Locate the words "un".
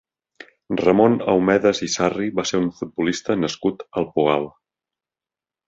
2.63-2.71